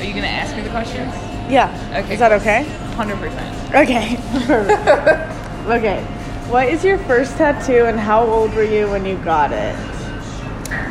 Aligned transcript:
Are 0.00 0.04
you 0.04 0.14
gonna 0.14 0.26
ask 0.26 0.56
me 0.56 0.62
the 0.62 0.70
questions? 0.70 1.12
Yeah. 1.52 1.68
Okay. 2.02 2.14
Is 2.14 2.20
that 2.20 2.32
okay? 2.32 2.64
Hundred 2.96 3.18
percent. 3.18 3.74
Okay. 3.74 5.36
Okay. 5.66 6.02
What 6.48 6.68
is 6.68 6.82
your 6.84 6.98
first 6.98 7.36
tattoo 7.36 7.84
and 7.84 8.00
how 8.00 8.24
old 8.24 8.54
were 8.54 8.64
you 8.64 8.88
when 8.90 9.04
you 9.04 9.16
got 9.18 9.52
it? 9.52 9.76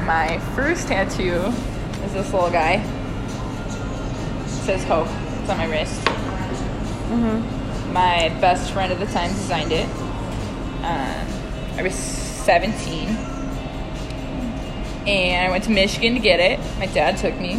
My 0.06 0.40
first 0.56 0.88
tattoo 0.88 1.52
is 2.06 2.14
this 2.14 2.32
little 2.32 2.52
guy. 2.52 2.76
It 4.44 4.48
says 4.48 4.83
hope. 4.85 5.08
It's 5.41 5.49
on 5.49 5.57
my 5.57 5.65
wrist. 5.65 5.99
Mm-hmm. 7.10 7.91
My 7.91 8.29
best 8.39 8.71
friend 8.71 8.94
at 8.94 8.99
the 8.99 9.07
time 9.07 9.31
designed 9.31 9.71
it. 9.73 9.89
Um, 10.85 11.28
I 11.78 11.81
was 11.81 11.96
17. 11.96 13.10
And 15.07 15.47
I 15.47 15.49
went 15.49 15.63
to 15.65 15.71
Michigan 15.71 16.13
to 16.13 16.20
get 16.21 16.39
it. 16.39 16.59
My 16.77 16.85
dad 16.85 17.17
took 17.17 17.38
me. 17.38 17.55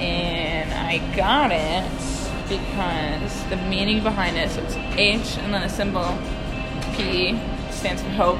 And 0.00 0.72
I 0.72 0.98
got 1.14 1.52
it 1.52 1.88
because 2.48 3.44
the 3.50 3.56
meaning 3.68 4.02
behind 4.02 4.36
it, 4.36 4.50
so 4.50 4.62
it's 4.62 4.74
H 4.98 5.38
and 5.38 5.54
then 5.54 5.62
a 5.62 5.68
symbol 5.68 6.18
P 6.94 7.38
stands 7.70 8.02
for 8.02 8.08
hope. 8.10 8.38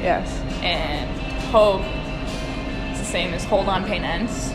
Yes. 0.00 0.30
And 0.62 1.10
hope 1.50 1.82
is 2.92 2.98
the 2.98 3.04
same 3.04 3.34
as 3.34 3.44
hold 3.44 3.68
on 3.68 3.84
pain 3.84 4.04
ends. 4.04 4.50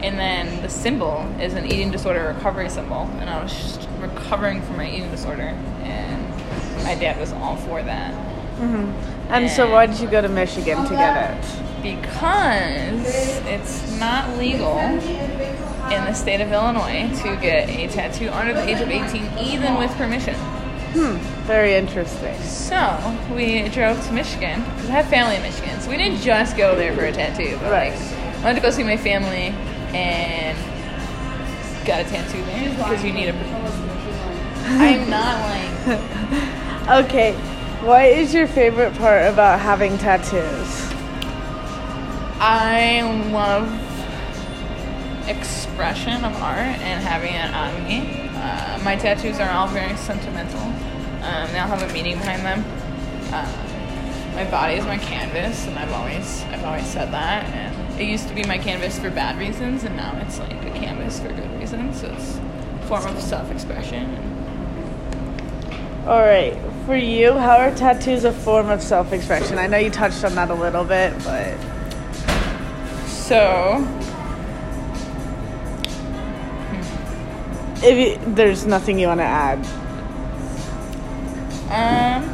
And 0.00 0.18
then 0.18 0.62
the 0.62 0.68
symbol 0.68 1.26
is 1.40 1.54
an 1.54 1.66
eating 1.66 1.90
disorder 1.90 2.32
recovery 2.34 2.68
symbol. 2.68 3.10
And 3.18 3.28
I 3.28 3.42
was 3.42 3.52
just 3.52 3.88
recovering 3.98 4.62
from 4.62 4.76
my 4.76 4.88
eating 4.88 5.10
disorder. 5.10 5.54
And 5.82 6.84
my 6.84 6.94
dad 6.94 7.18
was 7.18 7.32
all 7.32 7.56
for 7.56 7.82
that. 7.82 8.14
Mm-hmm. 8.58 9.32
And 9.32 9.50
so, 9.50 9.70
why 9.70 9.86
did 9.86 10.00
you 10.00 10.08
go 10.08 10.20
to 10.20 10.28
Michigan 10.28 10.84
to 10.84 10.90
get 10.90 11.38
it? 11.38 11.67
Because 11.82 13.06
it's 13.46 13.98
not 13.98 14.36
legal 14.38 14.78
in 14.78 16.04
the 16.04 16.12
state 16.12 16.40
of 16.40 16.52
Illinois 16.52 17.08
to 17.22 17.36
get 17.40 17.68
a 17.70 17.88
tattoo 17.88 18.28
under 18.30 18.52
the 18.52 18.68
age 18.68 18.80
of 18.80 18.88
18, 18.90 19.38
even 19.38 19.76
with 19.76 19.90
permission. 19.92 20.34
Hmm. 20.34 21.16
Very 21.46 21.74
interesting. 21.74 22.38
So 22.42 23.16
we 23.34 23.68
drove 23.68 24.04
to 24.06 24.12
Michigan 24.12 24.62
because 24.74 24.88
I 24.90 24.92
have 24.92 25.08
family 25.08 25.36
in 25.36 25.42
Michigan. 25.42 25.80
So 25.80 25.90
we 25.90 25.96
didn't 25.96 26.20
just 26.20 26.56
go 26.56 26.74
there 26.74 26.94
for 26.94 27.04
a 27.04 27.12
tattoo, 27.12 27.56
but 27.62 27.70
Right. 27.70 27.92
like 27.92 28.00
I 28.00 28.42
wanted 28.42 28.54
to 28.56 28.60
go 28.60 28.70
see 28.70 28.84
my 28.84 28.96
family 28.96 29.54
and 29.94 30.56
got 31.86 32.00
a 32.00 32.04
tattoo 32.04 32.42
there 32.44 32.70
because 32.76 33.04
you 33.04 33.12
need 33.12 33.28
a. 33.28 33.34
I'm 34.66 35.08
not 35.08 35.40
like 35.88 37.04
Okay. 37.06 37.32
What 37.84 38.04
is 38.06 38.34
your 38.34 38.46
favorite 38.46 38.94
part 38.96 39.24
about 39.32 39.60
having 39.60 39.96
tattoos? 39.98 40.87
I 42.40 43.02
love 43.32 43.68
expression 45.28 46.24
of 46.24 46.34
art 46.36 46.58
and 46.58 47.02
having 47.02 47.34
it 47.34 47.52
on 47.52 47.84
me. 47.84 48.28
Uh, 48.36 48.80
my 48.84 48.96
tattoos 48.96 49.40
are 49.40 49.50
all 49.50 49.66
very 49.68 49.96
sentimental. 49.96 50.60
Um, 50.60 51.52
they 51.52 51.58
all 51.58 51.66
have 51.66 51.82
a 51.82 51.92
meaning 51.92 52.16
behind 52.16 52.42
them. 52.42 52.64
Uh, 53.32 54.34
my 54.34 54.48
body 54.50 54.74
is 54.74 54.84
my 54.84 54.98
canvas, 54.98 55.66
and 55.66 55.76
I've 55.78 55.92
always 55.92 56.44
I've 56.44 56.64
always 56.64 56.86
said 56.86 57.12
that. 57.12 57.44
And 57.46 58.00
it 58.00 58.04
used 58.04 58.28
to 58.28 58.34
be 58.34 58.44
my 58.44 58.56
canvas 58.58 58.98
for 58.98 59.10
bad 59.10 59.36
reasons, 59.36 59.82
and 59.82 59.96
now 59.96 60.16
it's 60.18 60.38
like 60.38 60.52
a 60.64 60.70
canvas 60.70 61.18
for 61.18 61.28
good 61.28 61.50
reasons. 61.58 62.00
So 62.00 62.06
it's 62.06 62.36
a 62.36 62.86
form 62.86 63.04
of 63.04 63.20
self-expression. 63.20 64.36
All 66.06 66.20
right. 66.20 66.56
For 66.86 66.96
you, 66.96 67.32
how 67.34 67.58
are 67.58 67.74
tattoos 67.74 68.24
a 68.24 68.32
form 68.32 68.70
of 68.70 68.80
self-expression? 68.80 69.58
I 69.58 69.66
know 69.66 69.76
you 69.76 69.90
touched 69.90 70.24
on 70.24 70.36
that 70.36 70.50
a 70.50 70.54
little 70.54 70.84
bit, 70.84 71.12
but 71.24 71.54
So 73.28 73.86
if 77.82 77.94
you, 77.94 78.34
there's 78.34 78.64
nothing 78.64 78.98
you 78.98 79.06
want 79.08 79.20
to 79.20 79.24
add, 79.24 79.58
um. 81.68 82.24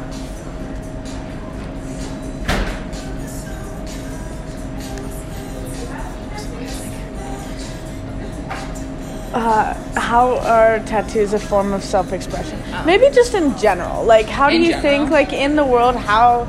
uh, 9.33 9.73
how 9.99 10.37
are 10.37 10.79
tattoos 10.79 11.33
a 11.33 11.39
form 11.39 11.73
of 11.73 11.83
self-expression? 11.83 12.57
Oh. 12.67 12.85
Maybe 12.85 13.09
just 13.09 13.33
in 13.33 13.57
general. 13.57 14.05
Like, 14.05 14.27
how 14.27 14.49
do 14.49 14.55
you 14.55 14.71
general? 14.71 14.81
think, 14.81 15.09
like, 15.09 15.33
in 15.33 15.57
the 15.57 15.65
world, 15.65 15.97
how 15.97 16.47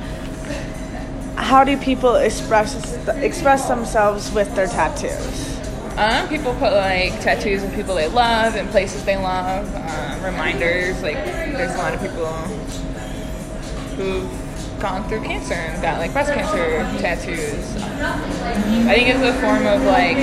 how 1.37 1.65
do 1.65 1.77
people 1.77 2.17
express 2.17 2.75
express 3.09 3.69
themselves 3.69 4.33
with 4.33 4.55
their 4.55 4.67
tattoos? 4.67 5.57
Um, 5.97 6.29
people 6.29 6.53
put 6.55 6.73
like 6.73 7.21
tattoos 7.21 7.63
of 7.63 7.73
people 7.75 7.95
they 7.95 8.09
love 8.09 8.55
and 8.55 8.69
places 8.69 9.05
they 9.05 9.17
love, 9.17 9.75
um, 9.75 10.25
reminders. 10.25 11.03
Like, 11.03 11.17
there's 11.17 11.75
a 11.75 11.79
lot 11.79 11.95
of 11.95 12.01
people 12.01 12.27
who've 13.97 14.81
gone 14.81 15.09
through 15.09 15.23
cancer 15.23 15.55
and 15.55 15.81
got 15.81 15.99
like 15.99 16.13
breast 16.13 16.33
cancer 16.35 16.83
tattoos. 17.01 17.77
I 18.87 18.95
think 18.95 19.09
it's 19.09 19.21
a 19.21 19.33
form 19.41 19.67
of 19.67 19.83
like 19.85 20.19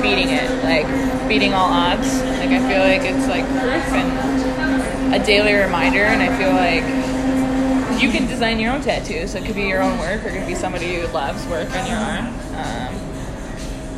beating 0.00 0.30
it, 0.30 0.48
like 0.64 1.28
beating 1.28 1.52
all 1.52 1.68
odds. 1.70 2.22
Like, 2.22 2.48
I 2.48 2.60
feel 2.66 2.80
like 2.80 3.02
it's 3.02 3.28
like 3.28 3.44
proof 3.60 3.84
and 3.92 5.14
a 5.14 5.24
daily 5.24 5.54
reminder, 5.54 6.04
and 6.04 6.22
I 6.22 6.36
feel 6.38 6.52
like 6.52 7.07
you 8.00 8.10
can 8.10 8.26
design 8.26 8.58
your 8.60 8.72
own 8.72 8.80
tattoos. 8.80 9.32
So 9.32 9.38
it 9.38 9.44
could 9.44 9.56
be 9.56 9.62
your 9.62 9.82
own 9.82 9.98
work, 9.98 10.24
or 10.24 10.28
it 10.28 10.38
could 10.38 10.46
be 10.46 10.54
somebody 10.54 10.96
who 10.96 11.06
loves 11.08 11.46
work 11.46 11.70
on 11.70 11.86
your 11.86 11.96
arm. 11.96 12.26
Um, 12.54 13.08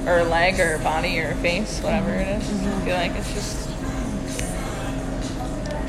or 0.08 0.24
leg 0.24 0.58
or 0.58 0.78
body 0.78 1.18
or 1.20 1.34
face, 1.36 1.80
whatever 1.80 2.10
it 2.10 2.26
is. 2.28 2.66
I 2.66 2.80
feel 2.80 2.94
like 2.94 3.12
it's 3.12 3.32
just 3.34 3.68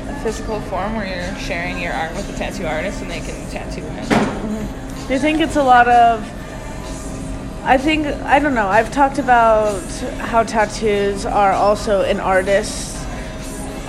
a 0.08 0.20
physical 0.22 0.60
form 0.62 0.96
where 0.96 1.06
you're 1.06 1.38
sharing 1.38 1.80
your 1.80 1.92
art 1.92 2.14
with 2.14 2.28
a 2.28 2.36
tattoo 2.36 2.66
artist 2.66 3.00
and 3.00 3.10
they 3.10 3.20
can 3.20 3.50
tattoo 3.50 3.82
it. 3.82 5.08
Do 5.08 5.14
you 5.14 5.18
think 5.18 5.40
it's 5.40 5.56
a 5.56 5.62
lot 5.62 5.88
of? 5.88 6.22
I 7.64 7.78
think 7.78 8.06
I 8.06 8.38
don't 8.38 8.54
know. 8.54 8.68
I've 8.68 8.92
talked 8.92 9.18
about 9.18 9.82
how 10.18 10.42
tattoos 10.42 11.24
are 11.24 11.52
also 11.52 12.02
an 12.02 12.20
artist's 12.20 12.91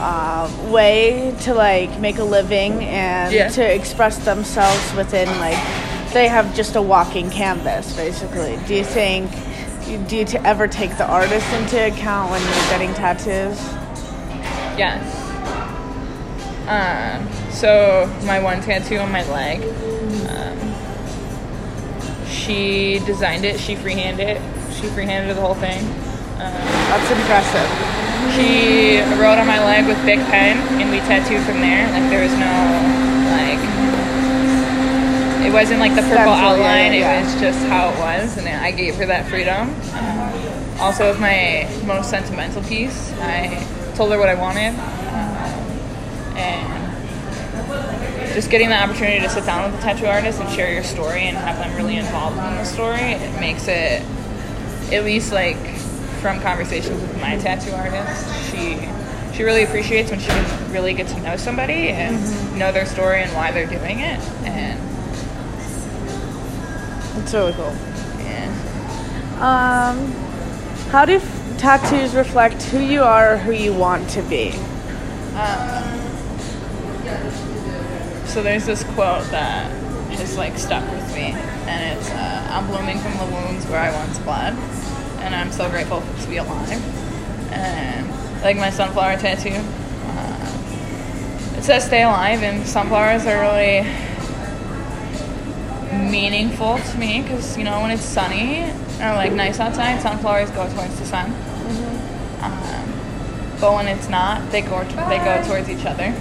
uh, 0.04 0.50
way 0.70 1.34
to 1.42 1.54
like 1.54 2.00
make 2.00 2.18
a 2.18 2.24
living 2.24 2.84
and 2.84 3.34
Yeah. 3.34 3.48
to 3.50 3.64
express 3.64 4.18
themselves 4.26 4.94
within 4.96 5.28
like 5.40 5.58
they 6.14 6.28
have 6.28 6.54
just 6.56 6.76
a 6.76 6.82
walking 6.82 7.30
canvas 7.30 7.96
basically. 7.96 8.60
Do 8.68 8.76
you 8.76 8.84
think? 8.84 9.32
Do 10.08 10.16
you 10.16 10.26
t- 10.26 10.38
ever 10.44 10.68
take 10.68 10.98
the 10.98 11.06
artist 11.08 11.52
into 11.54 11.78
account 11.88 12.32
when 12.32 12.42
you're 12.42 12.70
getting 12.70 12.94
tattoos? 12.94 13.58
Yes. 14.78 15.04
Um, 16.68 17.28
so 17.52 18.10
my 18.26 18.40
one 18.42 18.62
tattoo 18.62 18.98
on 18.98 19.12
my 19.12 19.24
leg, 19.30 19.62
um, 20.30 20.58
she 22.30 23.00
designed 23.06 23.44
it. 23.46 23.60
She 23.60 23.76
freehanded 23.76 24.28
it. 24.38 24.42
She 24.74 24.88
freehanded 24.88 25.36
the 25.36 25.42
whole 25.42 25.56
thing. 25.56 25.84
Um, 26.40 26.54
That's 26.92 27.12
impressive. 27.12 27.70
She 28.32 29.00
wrote 29.20 29.38
on 29.38 29.48
my 29.48 29.64
leg 29.64 29.86
with 29.88 29.98
big 30.06 30.20
pen, 30.32 30.58
and 30.82 30.90
we 30.90 31.00
tattooed 31.00 31.44
from 31.46 31.62
there. 31.62 31.86
Like 31.92 32.10
there 32.10 32.24
was 32.24 32.34
no 32.34 32.54
like, 33.34 33.60
it 35.46 35.52
wasn't 35.52 35.80
like 35.80 35.96
the 35.96 36.02
purple 36.02 36.34
outline. 36.34 36.94
yeah, 36.94 37.00
yeah. 37.00 37.20
It 37.20 37.24
was 37.26 37.42
just 37.42 37.60
how 37.68 37.90
it 37.90 38.00
was, 38.00 38.38
and 38.38 38.48
I 38.48 38.72
gave 38.72 38.96
her 38.96 39.06
that 39.06 39.28
freedom. 39.28 39.70
Um, 39.94 40.80
also, 40.80 41.10
with 41.12 41.20
my 41.20 41.70
most 41.86 42.10
sentimental 42.10 42.62
piece, 42.64 43.12
I 43.20 43.66
told 43.96 44.12
her 44.12 44.18
what 44.20 44.30
I 44.30 44.36
wanted, 44.36 44.70
um, 44.70 46.38
and 46.38 46.74
just 48.34 48.50
getting 48.50 48.70
the 48.70 48.76
opportunity 48.76 49.20
to 49.20 49.30
sit 49.30 49.46
down 49.46 49.72
with 49.72 49.80
a 49.80 49.84
tattoo 49.84 50.08
artist 50.08 50.42
and 50.42 50.50
share 50.50 50.74
your 50.74 50.84
story 50.84 51.22
and 51.22 51.38
have 51.38 51.58
them 51.58 51.76
really 51.78 51.98
involved 51.98 52.38
in 52.38 52.56
the 52.56 52.64
story, 52.66 53.00
it 53.00 53.40
makes 53.40 53.68
it 53.68 54.02
at 54.92 55.04
least 55.04 55.32
like 55.32 55.58
from 56.24 56.40
conversations 56.40 57.00
with 57.02 57.22
my 57.22 57.36
tattoo 57.38 57.72
artist, 57.74 58.26
she 58.50 58.80
she 59.36 59.44
really 59.44 59.64
appreciates 59.64 60.10
when 60.10 60.20
she 60.20 60.28
can 60.28 60.72
really 60.72 60.94
get 60.94 61.08
to 61.08 61.20
know 61.22 61.36
somebody 61.38 61.90
and 61.90 62.16
Mm-hmm. 62.18 62.58
know 62.60 62.72
their 62.72 62.86
story 62.86 63.22
and 63.22 63.32
why 63.34 63.52
they're 63.52 63.66
doing 63.68 64.00
it. 64.00 64.20
And 64.46 64.80
It's 67.22 67.34
really 67.34 67.54
cool. 67.54 67.74
yeah, 68.20 68.50
Um, 69.40 70.12
how 70.92 71.04
do 71.06 71.16
f- 71.16 71.58
tattoos 71.58 72.14
reflect 72.16 72.62
who 72.64 72.80
you 72.80 73.04
are 73.04 73.34
or 73.34 73.38
who 73.38 73.52
you 73.52 73.74
want 73.74 74.08
to 74.12 74.22
be? 74.24 74.52
um, 75.36 76.00
so 78.28 78.42
there's 78.42 78.66
this 78.66 78.84
quote 78.96 79.26
that 79.32 79.70
just 80.18 80.38
like 80.38 80.58
stuck 80.58 80.84
with 80.92 81.14
me, 81.16 81.34
and 81.68 81.98
it's 81.98 82.10
uh, 82.12 82.48
"I'm 82.52 82.66
blooming 82.68 82.98
from 83.00 83.18
the 83.18 83.26
wounds 83.36 83.66
where 83.68 83.80
I 83.80 83.92
once 83.94 84.18
bled, 84.20 84.54
and 85.24 85.34
I'm 85.34 85.52
so 85.52 85.68
grateful 85.70 86.04
to 86.22 86.28
be 86.28 86.38
alive." 86.38 86.80
And 87.52 88.08
like 88.44 88.58
my 88.58 88.70
sunflower 88.70 89.18
tattoo, 89.18 89.56
uh, 89.56 91.58
it 91.58 91.64
says 91.64 91.86
"Stay 91.86 92.04
alive," 92.04 92.44
and 92.44 92.68
sunflowers 92.68 93.26
are 93.26 93.42
really 93.42 93.88
meaningful 96.10 96.78
to 96.78 96.98
me 96.98 97.22
because 97.22 97.58
you 97.58 97.64
know 97.64 97.82
when 97.82 97.92
it's 97.92 98.04
sunny 98.04 98.64
are 99.02 99.16
like 99.16 99.34
nice 99.34 99.60
outside, 99.60 100.02
sunflowers 100.02 100.50
go 100.52 100.72
towards 100.74 100.98
the 101.00 101.06
sun. 101.06 101.32
Um, 102.42 102.94
but 103.60 103.74
when 103.74 103.88
it's 103.88 104.10
not, 104.10 104.52
they 104.52 104.62
go 104.62 104.84
they 105.10 105.18
go 105.20 105.44
towards 105.48 105.70
each 105.70 105.86
other, 105.86 106.14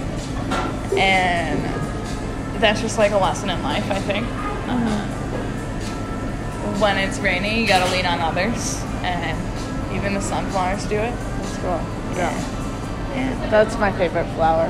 and 0.97 1.59
that's 2.61 2.81
just 2.81 2.97
like 2.97 3.11
a 3.11 3.17
lesson 3.17 3.49
in 3.49 3.61
life, 3.63 3.89
I 3.91 3.99
think. 3.99 4.27
Uh, 4.67 5.12
when 6.83 6.97
it's 6.97 7.17
rainy, 7.19 7.61
you 7.61 7.65
gotta 7.65 7.89
lean 7.93 8.05
on 8.05 8.19
others, 8.19 8.81
and 9.03 9.95
even 9.95 10.13
the 10.13 10.19
sunflowers 10.19 10.83
do 10.87 10.97
it. 10.97 11.15
That's 11.15 11.55
cool. 11.59 11.79
Yeah. 12.17 12.59
Yeah, 13.15 13.49
That's 13.49 13.77
my 13.77 13.89
favorite 13.93 14.25
flower. 14.35 14.65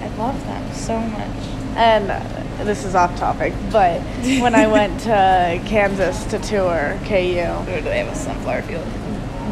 I 0.00 0.08
love 0.16 0.40
them 0.44 0.72
so 0.72 1.00
much. 1.00 1.46
And 1.74 2.12
uh, 2.12 2.64
this 2.64 2.84
is 2.84 2.94
off 2.94 3.18
topic, 3.18 3.52
but 3.72 4.00
when 4.40 4.54
I 4.54 4.68
went 4.68 5.00
to 5.00 5.60
Kansas 5.66 6.24
to 6.26 6.38
tour 6.38 6.96
KU, 7.06 7.08
do 7.08 7.80
they 7.80 7.98
have 7.98 8.08
a 8.08 8.14
sunflower 8.14 8.62
field? 8.62 8.86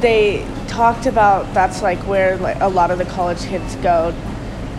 they 0.00 0.46
talked 0.68 1.04
about 1.06 1.52
that's 1.52 1.82
like 1.82 1.98
where 2.06 2.36
like 2.38 2.58
a 2.60 2.68
lot 2.68 2.90
of 2.90 2.98
the 2.98 3.04
college 3.04 3.40
kids 3.40 3.74
go 3.76 4.14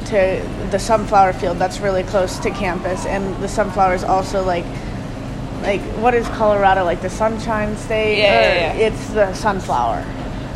to 0.06 0.68
the 0.72 0.80
sunflower 0.80 1.34
field 1.34 1.60
that's 1.60 1.80
really 1.80 2.02
close 2.04 2.40
to 2.40 2.50
campus 2.50 3.06
and 3.06 3.36
the 3.44 3.48
sunflowers 3.48 4.04
also 4.04 4.44
like 4.44 4.66
like 5.62 5.82
what 6.02 6.14
is 6.14 6.28
Colorado 6.30 6.84
like 6.84 7.02
the 7.02 7.10
sunshine 7.10 7.76
state 7.78 8.18
Yeah, 8.20 8.24
Or 8.24 8.42
yeah, 8.56 8.74
yeah. 8.74 8.88
it's 8.88 9.10
the 9.14 9.34
sunflower 9.34 10.04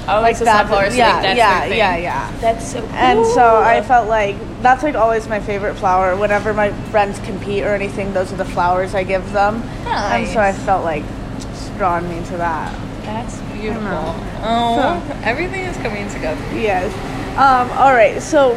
Oh, 0.08 0.22
like 0.22 0.38
that- 0.40 0.68
sunflower 0.68 0.86
yeah 0.94 1.22
that's 1.22 1.38
yeah 1.38 1.66
yeah 1.66 1.98
yeah 1.98 2.32
That's 2.40 2.72
so 2.74 2.82
cool. 2.82 2.90
and 2.92 3.26
so 3.26 3.58
I 3.64 3.82
felt 3.82 4.08
like 4.08 4.36
that's 4.62 4.84
like 4.84 4.96
always 4.96 5.28
my 5.28 5.40
favorite 5.40 5.76
flower. 5.76 6.16
Whenever 6.16 6.54
my 6.54 6.72
friends 6.90 7.20
compete 7.20 7.64
or 7.64 7.74
anything, 7.76 8.14
those 8.14 8.32
are 8.34 8.36
the 8.36 8.46
flowers 8.46 8.96
I 8.96 9.04
give 9.04 9.32
them. 9.32 9.60
Nice. 9.84 10.28
And 10.28 10.34
so 10.34 10.40
I 10.40 10.54
felt 10.54 10.84
like 10.84 11.04
it's 11.38 11.70
drawn 11.78 12.08
me 12.10 12.24
to 12.28 12.38
that. 12.38 12.74
That's 13.04 13.40
beautiful. 13.54 14.16
Oh, 14.42 15.22
everything 15.24 15.62
is 15.66 15.78
coming 15.78 16.08
together. 16.10 16.42
Yes. 16.56 16.92
Um, 17.38 17.70
all 17.78 17.94
right. 17.94 18.20
So, 18.22 18.54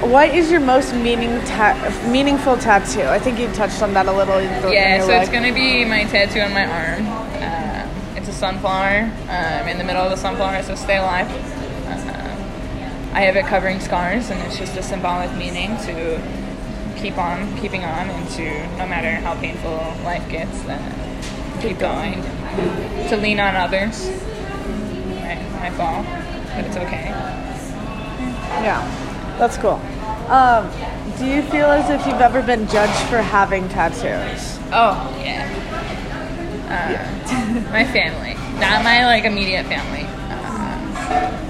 what 0.00 0.28
is 0.34 0.50
your 0.50 0.60
most 0.60 0.94
meaning 0.94 1.40
ta- 1.46 1.76
meaningful 2.10 2.56
tattoo? 2.56 3.02
I 3.02 3.18
think 3.18 3.38
you 3.38 3.48
touched 3.48 3.82
on 3.82 3.94
that 3.94 4.06
a 4.06 4.12
little. 4.12 4.38
in 4.38 4.48
the- 4.62 4.68
in 4.68 4.72
Yeah, 4.72 5.00
so 5.00 5.10
it's 5.12 5.30
gonna 5.30 5.52
be 5.52 5.84
my 5.84 6.04
tattoo 6.04 6.40
on 6.40 6.52
my 6.52 6.64
arm. 6.66 7.06
Uh, 7.40 7.82
it's 8.16 8.28
a 8.28 8.32
sunflower. 8.32 9.10
Um, 9.28 9.68
in 9.68 9.78
the 9.78 9.84
middle 9.84 10.02
of 10.02 10.10
the 10.10 10.16
sunflower, 10.16 10.62
so 10.62 10.74
"Stay 10.74 10.96
alive." 10.96 11.28
Uh, 11.88 13.14
I 13.14 13.20
have 13.22 13.36
it 13.36 13.46
covering 13.46 13.80
scars, 13.80 14.30
and 14.30 14.40
it's 14.42 14.58
just 14.58 14.76
a 14.76 14.82
symbolic 14.82 15.32
meaning 15.36 15.76
to 15.86 16.20
keep 17.00 17.16
on, 17.18 17.56
keeping 17.60 17.84
on, 17.84 18.10
and 18.10 18.28
to 18.30 18.44
no 18.78 18.86
matter 18.86 19.12
how 19.24 19.34
painful 19.34 19.94
life 20.04 20.28
gets, 20.28 20.64
uh, 20.68 20.76
keep 21.60 21.78
going. 21.78 22.22
To 23.08 23.16
lean 23.16 23.38
on 23.40 23.54
others. 23.56 24.06
When 24.08 25.38
I 25.62 25.70
fall, 25.70 26.04
but 26.54 26.64
it's 26.64 26.76
okay. 26.76 27.12
Yeah, 28.62 28.82
that's 29.38 29.56
cool. 29.58 29.80
Um, 30.30 30.68
do 31.18 31.26
you 31.26 31.42
feel 31.42 31.66
as 31.66 31.88
if 31.90 32.04
you've 32.06 32.20
ever 32.20 32.42
been 32.42 32.66
judged 32.68 33.08
for 33.08 33.18
having 33.22 33.68
tattoos? 33.68 34.58
Oh 34.72 35.14
yeah. 35.22 35.44
Uh, 36.68 37.70
my 37.72 37.84
family, 37.84 38.34
not 38.60 38.82
my 38.82 39.04
like 39.06 39.24
immediate 39.24 39.66
family. 39.66 40.04
Uh, 40.06 41.42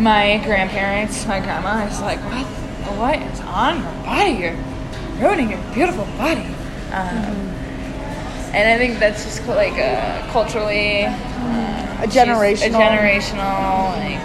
my 0.00 0.38
grandparents, 0.44 1.24
my 1.26 1.38
grandma 1.40 1.84
is 1.86 2.00
like, 2.00 2.18
what? 2.20 2.46
What 2.98 3.22
is 3.22 3.40
on 3.40 3.80
your 3.80 3.92
body? 4.04 4.30
You're 4.32 4.56
ruining 5.20 5.50
your 5.50 5.60
beautiful 5.72 6.04
body. 6.18 6.46
Um, 6.92 7.50
And 8.54 8.68
I 8.68 8.76
think 8.76 8.98
that's 8.98 9.24
just 9.24 9.46
like 9.46 9.72
uh, 9.78 10.26
culturally, 10.30 11.04
uh, 11.06 12.02
A 12.02 12.06
generational- 12.06 12.66
a 12.66 12.70
generational 12.84 13.96
like. 13.96 14.20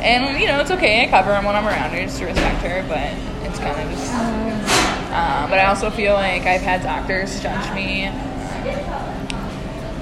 And 0.00 0.40
you 0.40 0.46
know 0.46 0.60
it's 0.60 0.70
okay. 0.70 1.04
I 1.04 1.08
cover 1.08 1.30
them 1.30 1.44
when 1.44 1.56
I'm 1.56 1.66
around 1.66 1.90
her 1.90 2.02
just 2.02 2.18
to 2.18 2.26
respect 2.26 2.62
her, 2.62 2.84
but 2.88 3.12
it's 3.48 3.58
kind 3.58 3.80
of 3.80 3.90
just. 3.96 4.14
Um, 4.14 5.50
but 5.50 5.58
I 5.58 5.66
also 5.66 5.90
feel 5.90 6.14
like 6.14 6.42
I've 6.42 6.60
had 6.60 6.82
doctors 6.82 7.42
judge 7.42 7.74
me. 7.74 8.06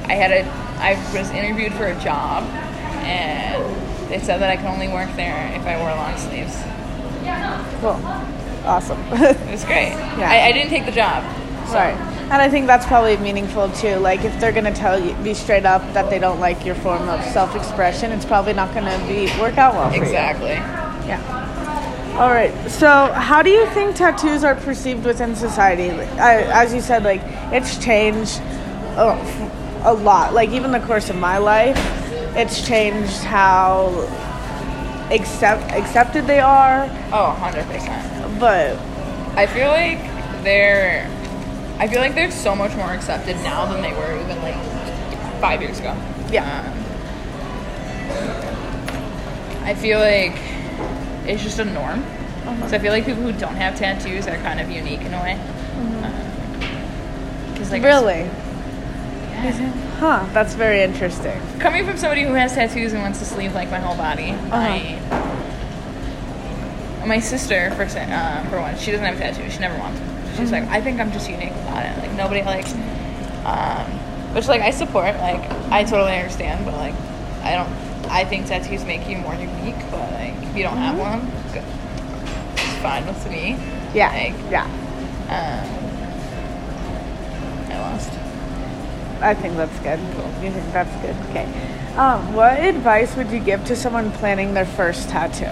I 0.09 0.15
had 0.15 0.31
a, 0.31 0.45
I 0.79 0.95
was 1.17 1.31
interviewed 1.31 1.73
for 1.73 1.87
a 1.87 1.99
job, 2.01 2.45
and 3.05 4.11
they 4.11 4.19
said 4.21 4.39
that 4.41 4.51
I 4.51 4.57
could 4.57 4.67
only 4.67 4.89
work 4.89 5.09
there 5.17 5.53
if 5.55 5.65
I 5.67 5.79
wore 5.81 5.91
long 5.91 6.17
sleeves. 6.19 6.57
Cool. 7.81 8.01
Awesome. 8.67 9.01
It 9.13 9.51
was 9.51 9.65
great. 9.65 9.91
Yeah. 10.19 10.29
I, 10.31 10.49
I 10.49 10.53
didn't 10.53 10.71
take 10.71 10.85
the 10.87 10.93
job. 10.93 11.25
So. 11.69 11.75
Right. 11.75 12.16
And 12.28 12.43
I 12.43 12.49
think 12.49 12.67
that's 12.67 12.84
probably 12.87 13.17
meaningful 13.19 13.70
too. 13.70 13.96
Like 13.96 14.25
if 14.25 14.38
they're 14.40 14.52
gonna 14.52 14.75
tell 14.75 14.99
you, 14.99 15.14
be 15.23 15.32
straight 15.32 15.64
up 15.64 15.81
that 15.94 16.11
they 16.11 16.19
don't 16.19 16.40
like 16.40 16.64
your 16.67 16.75
form 16.76 17.08
of 17.08 17.23
self-expression, 17.26 18.11
it's 18.11 18.25
probably 18.25 18.52
not 18.52 18.75
gonna 18.75 18.99
be 19.06 19.26
work 19.40 19.56
out 19.58 19.75
well 19.75 19.90
for 19.90 20.02
Exactly. 20.02 20.49
you. 20.50 21.08
Yeah. 21.08 22.17
All 22.19 22.31
right. 22.31 22.52
So, 22.69 23.12
how 23.12 23.43
do 23.43 23.50
you 23.50 23.67
think 23.67 23.94
tattoos 23.94 24.43
are 24.43 24.55
perceived 24.56 25.05
within 25.05 25.37
society? 25.37 25.90
I, 25.90 26.43
as 26.62 26.75
you 26.75 26.81
said, 26.81 27.05
like 27.05 27.20
it's 27.52 27.78
changed 27.78 28.40
a, 28.96 29.82
a 29.84 29.93
lot. 29.93 30.34
Like 30.34 30.50
even 30.50 30.73
the 30.73 30.81
course 30.81 31.11
of 31.11 31.17
my 31.17 31.38
life, 31.38 31.78
it's 32.37 32.67
changed 32.67 33.23
how 33.23 33.90
accept 35.12 35.70
accepted 35.73 36.26
they 36.26 36.40
are. 36.40 36.87
Oh, 37.12 37.37
100%. 37.40 38.40
But 38.40 38.76
I 39.37 39.46
feel 39.46 39.69
like 39.69 39.99
they're 40.43 41.08
I 41.78 41.88
feel 41.88 42.00
like 42.00 42.14
they're 42.14 42.31
so 42.31 42.55
much 42.56 42.75
more 42.75 42.90
accepted 42.93 43.37
now 43.37 43.67
than 43.67 43.82
they 43.82 43.93
were 43.93 44.19
even 44.20 44.40
like 44.43 44.56
five 45.40 45.61
years 45.61 45.78
ago. 45.78 45.96
Yeah. 46.31 46.73
Um, 46.73 46.87
I 49.64 49.75
feel 49.75 49.99
like 49.99 50.37
it's 51.28 51.43
just 51.43 51.58
a 51.58 51.64
norm. 51.64 52.05
So 52.69 52.76
I 52.76 52.78
feel 52.78 52.93
like 52.93 53.05
people 53.05 53.23
who 53.23 53.32
don't 53.32 53.56
have 53.56 53.76
tattoos 53.76 54.28
are 54.28 54.37
kind 54.37 54.61
of 54.61 54.70
unique 54.70 55.00
in 55.00 55.12
a 55.12 55.20
way. 55.20 55.38
Because 57.52 57.70
like 57.73 57.82
really, 57.82 58.20
yeah. 59.32 59.73
huh? 59.99 60.26
That's 60.32 60.55
very 60.55 60.82
interesting. 60.82 61.40
coming 61.58 61.84
from 61.84 61.96
somebody 61.96 62.23
who 62.23 62.34
has 62.34 62.55
tattoos 62.55 62.93
and 62.93 63.02
wants 63.02 63.19
to 63.19 63.25
sleeve 63.25 63.55
like 63.55 63.70
my 63.70 63.81
whole 63.81 63.96
body, 63.96 64.31
I 64.52 65.00
my 67.06 67.20
sister 67.20 67.70
for 67.73 67.82
uh, 67.82 68.49
for 68.49 68.61
one, 68.61 68.76
she 68.78 68.90
doesn't 68.90 69.06
have 69.06 69.19
tattoos. 69.19 69.52
She 69.52 69.58
never 69.58 69.78
wants 69.78 69.99
them. 70.00 70.16
She's 70.37 70.53
like, 70.53 70.65
I 70.65 70.81
think 70.81 71.00
I'm 71.00 71.11
just 71.12 71.31
unique 71.31 71.53
about 71.53 71.87
it. 71.87 71.99
Like 71.99 72.12
nobody 72.12 72.43
likes, 72.43 72.75
um, 73.44 73.87
which 74.35 74.49
like 74.49 74.61
I 74.61 74.71
support. 74.71 75.17
Like 75.17 75.41
I 75.71 75.85
totally 75.85 76.15
understand, 76.15 76.65
but 76.65 76.75
like 76.75 76.94
I 77.43 77.55
don't. 77.56 77.87
I 78.11 78.25
think 78.25 78.47
tattoos 78.47 78.85
make 78.85 79.09
you 79.09 79.19
more 79.19 79.35
unique. 79.35 79.78
But 79.90 80.12
like 80.12 80.35
if 80.43 80.57
you 80.57 80.62
don't 80.62 80.76
have 80.76 80.99
one, 80.99 81.21
good. 81.52 81.64
It's 82.52 82.83
fine 82.83 83.07
with 83.07 83.31
me. 83.31 83.57
Yeah. 83.95 84.11
Like, 84.12 84.35
yeah. 84.50 84.66
um, 85.33 85.66
I 87.73 87.78
lost. 87.81 88.12
I 89.23 89.35
think 89.35 89.57
that's 89.57 89.78
good. 89.81 89.99
Cool. 90.14 90.45
You 90.45 90.50
think 90.50 90.73
that's 90.73 90.95
good? 91.02 91.16
Okay. 91.31 91.47
Um, 91.97 92.35
what 92.35 92.61
advice 92.61 93.16
would 93.16 93.31
you 93.31 93.40
give 93.40 93.64
to 93.64 93.75
someone 93.75 94.12
planning 94.12 94.52
their 94.52 94.66
first 94.66 95.09
tattoo? 95.09 95.47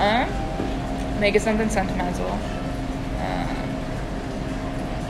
Um, 0.00 0.28
make 1.20 1.36
it 1.36 1.42
something 1.42 1.68
sentimental. 1.68 2.36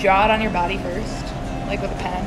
Draw 0.02 0.24
it 0.24 0.30
on 0.32 0.42
your 0.42 0.50
body 0.50 0.78
first, 0.78 1.24
like 1.68 1.80
with 1.80 1.92
a 1.92 2.02
pen. 2.02 2.26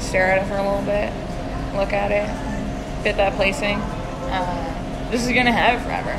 Stare 0.00 0.32
at 0.32 0.42
it 0.42 0.48
for 0.48 0.56
a 0.56 0.62
little 0.62 0.80
bit. 0.80 1.12
Look 1.76 1.92
at 1.92 2.10
it. 2.10 2.26
Fit 3.02 3.18
that 3.18 3.34
placing. 3.34 3.76
Um, 4.32 5.10
this 5.10 5.26
is 5.26 5.32
gonna 5.34 5.52
have 5.52 5.78
it 5.78 5.84
forever. 5.84 6.12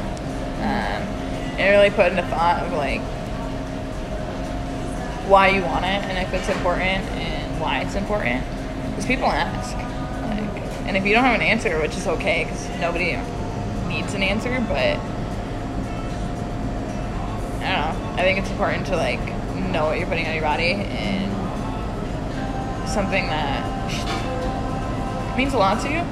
Um, 0.62 1.02
and 1.58 1.72
really 1.72 1.90
put 1.90 2.12
into 2.12 2.22
thought 2.28 2.62
of 2.64 2.74
like 2.74 3.02
why 5.28 5.48
you 5.48 5.64
want 5.64 5.86
it 5.86 6.06
and 6.06 6.20
if 6.20 6.32
it's 6.36 6.50
important 6.50 7.04
and 7.18 7.60
why 7.60 7.80
it's 7.80 7.96
important. 7.96 8.46
Because 8.90 9.08
people 9.08 9.26
ask. 9.26 9.76
Like, 9.76 10.62
and 10.88 10.96
if 10.96 11.04
you 11.04 11.16
don't 11.16 11.24
have 11.24 11.34
an 11.34 11.42
answer, 11.42 11.82
which 11.82 11.98
is 11.98 12.06
okay, 12.06 12.44
because 12.44 12.70
nobody 12.80 13.18
needs 13.88 14.14
an 14.14 14.22
answer, 14.22 14.64
but 14.70 15.00
I 17.66 17.72
don't 17.72 18.06
know. 18.06 18.14
I 18.14 18.22
think 18.22 18.38
it's 18.38 18.52
important 18.52 18.86
to 18.86 18.96
like 18.96 19.37
know 19.72 19.86
what 19.86 19.98
you're 19.98 20.08
putting 20.08 20.26
on 20.28 20.34
your 20.34 20.44
body 20.44 20.74
and 20.74 21.32
something 22.90 23.28
that 23.28 23.64
means 25.38 25.54
a 25.54 25.58
lot 25.58 25.82
to 25.82 25.90
you. 25.90 26.04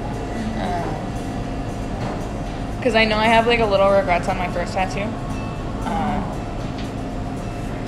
Because 2.78 2.94
I 2.94 3.04
know 3.04 3.16
I 3.16 3.26
have 3.26 3.46
like 3.48 3.58
a 3.60 3.66
little 3.66 3.90
regrets 3.90 4.28
on 4.28 4.38
my 4.38 4.48
first 4.52 4.74
tattoo. 4.74 5.10
Uh, 5.88 6.22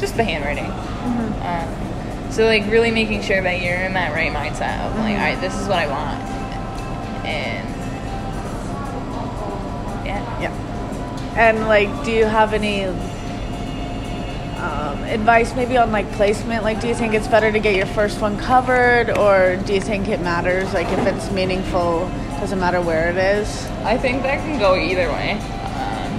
just 0.01 0.17
the 0.17 0.25
handwriting. 0.25 0.71
Um, 1.43 2.33
so 2.33 2.45
like 2.47 2.67
really 2.67 2.91
making 2.91 3.23
sure 3.23 3.41
that 3.41 3.63
you're 3.63 3.77
in 3.77 3.95
that 3.95 4.13
right 4.13 4.33
mindset 4.33 4.85
of 4.87 4.97
like, 4.99 5.15
all 5.15 5.21
right, 5.21 5.41
this 5.41 5.55
is 5.55 5.69
what 5.69 5.79
I 5.79 5.87
want, 5.87 6.23
and 7.25 7.69
yeah, 10.05 10.41
Yeah. 10.41 10.53
And 11.37 11.69
like, 11.69 12.05
do 12.05 12.11
you 12.13 12.25
have 12.25 12.53
any 12.53 12.85
um, 12.85 12.97
advice 15.09 15.55
maybe 15.55 15.77
on 15.77 15.91
like 15.93 16.11
placement? 16.13 16.63
Like, 16.65 16.81
do 16.81 16.89
you 16.89 16.95
think 16.95 17.15
it's 17.15 17.29
better 17.29 17.51
to 17.51 17.59
get 17.59 17.75
your 17.75 17.87
first 17.87 18.21
one 18.21 18.39
covered, 18.39 19.11
or 19.17 19.57
do 19.67 19.75
you 19.75 19.81
think 19.81 20.09
it 20.09 20.21
matters? 20.21 20.73
Like, 20.73 20.89
if 20.89 21.07
it's 21.07 21.31
meaningful, 21.31 22.11
doesn't 22.41 22.61
matter 22.61 22.81
where 22.81 23.11
it 23.11 23.17
is. 23.17 23.67
I 23.85 23.99
think 23.99 24.23
that 24.23 24.39
can 24.39 24.59
go 24.59 24.77
either 24.77 25.09
way. 25.09 25.33
Um, 25.75 26.13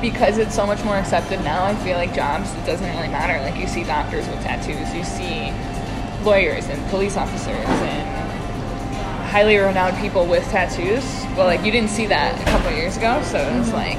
because 0.00 0.38
it's 0.38 0.54
so 0.54 0.66
much 0.66 0.82
more 0.84 0.96
accepted 0.96 1.42
now, 1.42 1.64
I 1.64 1.74
feel 1.76 1.96
like 1.96 2.14
jobs, 2.14 2.54
it 2.54 2.64
doesn't 2.64 2.88
really 2.96 3.08
matter. 3.08 3.38
Like, 3.42 3.60
you 3.60 3.66
see 3.66 3.84
doctors 3.84 4.26
with 4.28 4.40
tattoos, 4.42 4.94
you 4.94 5.04
see 5.04 5.52
lawyers 6.24 6.66
and 6.68 6.82
police 6.90 7.16
officers 7.16 7.54
and 7.54 8.08
highly 9.28 9.56
renowned 9.58 9.98
people 9.98 10.24
with 10.24 10.44
tattoos. 10.44 11.04
But, 11.36 11.46
like, 11.46 11.64
you 11.64 11.72
didn't 11.72 11.90
see 11.90 12.06
that 12.06 12.40
a 12.40 12.44
couple 12.44 12.68
of 12.68 12.76
years 12.76 12.96
ago, 12.96 13.20
so 13.22 13.38
it's 13.60 13.72
like, 13.72 13.98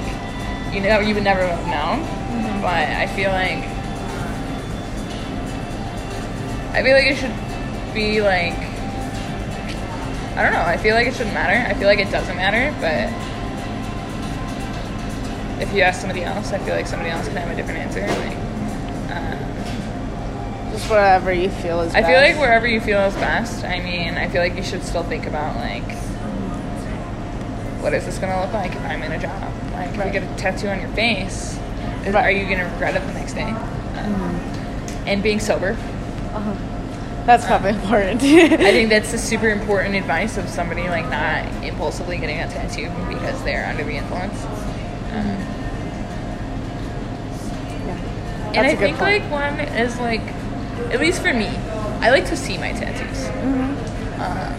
you 0.73 0.81
know, 0.81 0.99
you 0.99 1.13
would 1.13 1.23
never 1.23 1.45
have 1.45 1.67
known. 1.67 2.18
But 2.61 2.89
I 2.89 3.07
feel 3.07 3.29
like, 3.31 3.63
I 6.73 6.83
feel 6.83 6.93
like 6.93 7.07
it 7.07 7.17
should 7.17 7.93
be 7.93 8.21
like, 8.21 8.53
I 10.37 10.43
don't 10.43 10.53
know. 10.53 10.61
I 10.61 10.77
feel 10.77 10.95
like 10.95 11.07
it 11.07 11.13
shouldn't 11.15 11.33
matter. 11.33 11.69
I 11.69 11.73
feel 11.77 11.87
like 11.87 11.99
it 11.99 12.11
doesn't 12.11 12.35
matter, 12.35 12.73
but 12.79 13.09
if 15.61 15.73
you 15.73 15.81
ask 15.81 15.99
somebody 15.99 16.23
else, 16.23 16.51
I 16.53 16.59
feel 16.59 16.75
like 16.75 16.87
somebody 16.87 17.09
else 17.09 17.27
can 17.27 17.35
have 17.37 17.49
a 17.49 17.55
different 17.55 17.79
answer. 17.79 18.01
Like, 18.01 18.37
um, 19.17 20.71
Just 20.71 20.89
whatever 20.89 21.33
you 21.33 21.49
feel 21.49 21.81
is. 21.81 21.93
I 21.95 22.03
feel 22.03 22.13
like 22.15 22.31
best. 22.33 22.39
wherever 22.39 22.67
you 22.67 22.79
feel 22.79 22.99
is 23.01 23.13
best. 23.15 23.65
I 23.65 23.79
mean, 23.81 24.13
I 24.15 24.29
feel 24.29 24.41
like 24.41 24.55
you 24.55 24.63
should 24.63 24.83
still 24.83 25.03
think 25.03 25.25
about 25.25 25.55
like, 25.57 25.83
what 27.81 27.93
is 27.93 28.05
this 28.05 28.17
gonna 28.19 28.41
look 28.41 28.53
like 28.53 28.71
if 28.73 28.81
I'm 28.85 29.01
in 29.03 29.11
a 29.13 29.19
job? 29.19 29.51
Like, 29.73 29.89
if 29.89 29.97
Right. 29.97 30.13
you 30.13 30.19
get 30.19 30.23
a 30.23 30.35
tattoo 30.37 30.67
on 30.69 30.79
your 30.79 30.89
face, 30.89 31.57
Right. 32.05 32.15
are 32.15 32.31
you 32.31 32.45
gonna 32.49 32.69
regret 32.71 32.95
it 32.95 33.05
the 33.05 33.13
next 33.13 33.33
day? 33.33 33.43
Um, 33.49 34.39
And 35.05 35.21
being 35.23 35.39
sober. 35.39 35.71
Uh-huh. 36.33 36.53
That's 37.25 37.45
probably 37.45 37.71
important. 37.71 38.21
I 38.23 38.71
think 38.71 38.89
that's 38.89 39.11
the 39.11 39.17
super 39.17 39.49
important 39.49 39.95
advice 39.95 40.37
of 40.37 40.47
somebody 40.49 40.87
like 40.89 41.07
not 41.09 41.45
impulsively 41.63 42.17
getting 42.17 42.39
a 42.39 42.47
tattoo 42.47 42.89
because 43.07 43.41
they're 43.43 43.65
under 43.67 43.83
the 43.83 43.95
influence. 43.97 44.43
Um, 45.13 45.37
Yeah. 47.85 47.97
and 48.55 48.59
I 48.59 48.67
a 48.69 48.71
good 48.71 48.79
think 48.79 48.97
point. 48.97 49.23
like 49.23 49.31
one 49.31 49.59
is 49.59 49.99
like, 49.99 50.21
at 50.91 50.99
least 50.99 51.21
for 51.21 51.33
me, 51.33 51.47
I 52.01 52.09
like 52.09 52.25
to 52.27 52.35
see 52.37 52.57
my 52.57 52.71
tattoos. 52.71 53.25
Mm-hmm. 53.27 54.21
Um, 54.21 54.53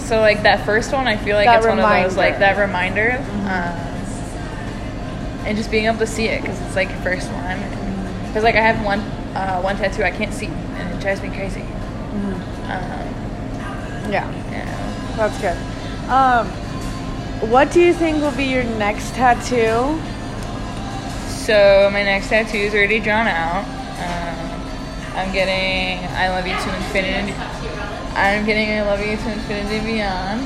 so 0.00 0.20
like 0.20 0.42
that 0.42 0.64
first 0.64 0.92
one, 0.92 1.06
I 1.08 1.16
feel 1.16 1.36
like 1.36 1.46
That 1.46 1.58
it's 1.58 1.66
one 1.66 1.78
of 1.80 1.88
those 2.04 2.16
like 2.16 2.38
that 2.40 2.56
reminder, 2.58 3.18
um, 3.48 3.74
and 5.46 5.56
just 5.56 5.70
being 5.70 5.86
able 5.86 5.98
to 5.98 6.06
see 6.06 6.26
it 6.26 6.40
because 6.40 6.60
it's 6.62 6.76
like 6.76 6.88
your 6.88 7.00
first 7.00 7.30
one. 7.32 7.58
Because 8.26 8.44
like 8.44 8.56
I 8.56 8.60
have 8.60 8.84
one 8.84 9.00
uh, 9.34 9.60
one 9.60 9.76
tattoo 9.76 10.02
I 10.02 10.10
can't 10.10 10.32
see, 10.32 10.46
and 10.46 10.94
it 10.94 11.00
drives 11.00 11.22
me 11.22 11.28
crazy. 11.28 11.60
Mm-hmm. 11.60 12.34
Um, 12.64 14.12
yeah. 14.12 14.30
yeah. 14.50 15.16
That's 15.16 15.40
good. 15.40 15.56
Um, 16.08 16.46
what 17.50 17.72
do 17.72 17.80
you 17.80 17.92
think 17.92 18.22
will 18.22 18.36
be 18.36 18.44
your 18.44 18.64
next 18.64 19.14
tattoo? 19.14 20.00
So 21.28 21.90
my 21.92 22.02
next 22.02 22.28
tattoo 22.28 22.58
is 22.58 22.74
already 22.74 23.00
drawn 23.00 23.26
out. 23.26 23.64
Um, 24.00 25.16
I'm 25.16 25.32
getting 25.32 26.04
"I 26.16 26.30
love 26.30 26.46
you 26.46 26.54
to 26.54 26.76
infinity." 26.76 27.32
I'm 28.14 28.46
getting 28.46 28.70
"I 28.70 28.82
love 28.82 29.00
you 29.00 29.16
to 29.16 29.32
infinity 29.32 29.84
beyond" 29.84 30.40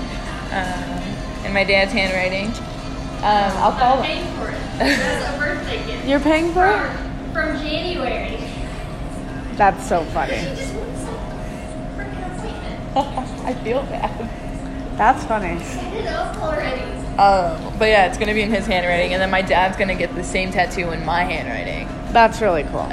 um, 0.52 1.46
in 1.46 1.52
my 1.52 1.64
dad's 1.64 1.92
handwriting. 1.92 2.52
Um, 3.18 3.24
I'll 3.24 3.72
I'm 3.98 4.02
paying 4.04 4.26
for 4.36 4.48
it. 4.48 4.54
That's 4.78 5.34
a 5.34 5.38
birthday 5.38 5.86
gift. 5.86 6.06
You're 6.06 6.20
paying 6.20 6.52
for 6.52 6.66
it? 6.66 6.78
From, 6.78 7.32
from 7.32 7.58
January. 7.58 8.36
That's 9.56 9.88
so 9.88 10.04
funny. 10.04 10.38
She 10.38 10.44
just 10.54 10.74
wants 10.74 11.00
some 11.00 11.18
freaking 11.96 12.36
appointment. 12.38 12.96
I 13.46 13.54
feel 13.64 13.82
bad. 13.82 14.96
That's 14.96 15.24
funny. 15.24 15.58
Set 15.64 15.94
it 15.94 16.06
up 16.06 16.36
already. 16.36 16.82
Um, 17.18 17.76
but 17.78 17.88
yeah, 17.88 18.06
it's 18.06 18.16
gonna 18.18 18.34
be 18.34 18.42
in 18.42 18.50
his 18.52 18.66
handwriting, 18.66 19.12
and 19.12 19.20
then 19.20 19.30
my 19.30 19.42
dad's 19.42 19.76
gonna 19.76 19.96
get 19.96 20.14
the 20.14 20.22
same 20.22 20.52
tattoo 20.52 20.92
in 20.92 21.04
my 21.04 21.24
handwriting. 21.24 21.88
That's 22.12 22.40
really 22.40 22.62
cool. 22.64 22.80
Um, 22.80 22.90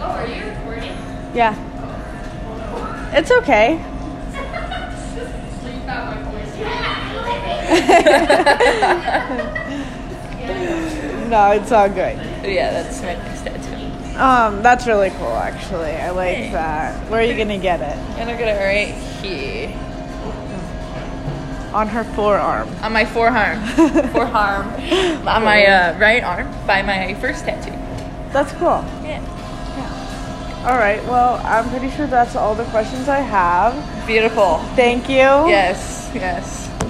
Oh, 0.00 0.10
are 0.16 0.26
you 0.26 0.44
recording? 0.44 0.92
Yeah. 1.34 1.54
It's 3.16 3.30
okay. 3.30 3.78
So 4.34 5.68
you 5.68 5.80
got 5.86 6.16
my 6.16 6.22
voice. 6.32 6.38
No, 11.28 11.50
it's 11.52 11.70
all 11.72 11.88
good. 11.88 12.16
yeah, 12.44 12.70
that's 12.82 13.00
my 13.02 13.14
next 13.14 13.42
tattoo. 13.42 14.18
Um, 14.18 14.62
that's 14.62 14.86
really 14.86 15.10
cool 15.10 15.36
actually. 15.36 15.92
I 15.92 16.10
like 16.10 16.36
Thanks. 16.36 16.52
that. 16.54 17.10
Where 17.10 17.20
are 17.20 17.24
you 17.24 17.36
gonna 17.36 17.58
get 17.58 17.80
it? 17.80 17.96
I'm 18.12 18.18
gonna 18.26 18.36
get 18.36 18.48
it 18.48 18.64
right 18.64 18.94
here 19.22 19.68
On 21.74 21.86
her 21.86 22.02
forearm. 22.16 22.68
on 22.82 22.92
my 22.92 23.04
forearm, 23.04 23.60
forearm, 24.12 24.66
on 25.28 25.44
my 25.44 25.66
uh, 25.66 25.98
right 25.98 26.24
arm 26.24 26.50
by 26.66 26.82
my 26.82 27.14
first 27.20 27.44
tattoo. 27.44 27.70
That's 28.32 28.52
cool. 28.52 28.82
Yeah, 29.04 29.20
All 30.66 30.76
right. 30.78 31.02
Well, 31.04 31.40
I'm 31.44 31.68
pretty 31.70 31.90
sure 31.94 32.06
that's 32.06 32.34
all 32.36 32.54
the 32.54 32.64
questions 32.66 33.08
I 33.08 33.20
have. 33.20 33.74
beautiful. 34.06 34.58
Thank 34.74 35.08
you. 35.08 35.16
Yes, 35.48 36.10
yes. 36.14 36.67